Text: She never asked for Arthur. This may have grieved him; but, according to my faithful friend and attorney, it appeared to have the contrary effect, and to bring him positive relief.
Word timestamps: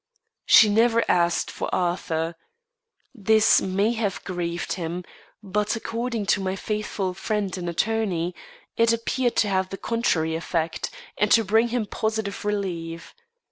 She 0.47 0.67
never 0.67 1.03
asked 1.07 1.51
for 1.51 1.69
Arthur. 1.71 2.33
This 3.13 3.61
may 3.61 3.91
have 3.91 4.23
grieved 4.23 4.73
him; 4.73 5.03
but, 5.43 5.75
according 5.75 6.25
to 6.33 6.41
my 6.41 6.55
faithful 6.55 7.13
friend 7.13 7.55
and 7.55 7.69
attorney, 7.69 8.33
it 8.75 8.91
appeared 8.91 9.35
to 9.35 9.47
have 9.47 9.69
the 9.69 9.77
contrary 9.77 10.35
effect, 10.35 10.89
and 11.19 11.29
to 11.33 11.43
bring 11.43 11.67
him 11.67 11.85
positive 11.85 12.43
relief. 12.43 13.13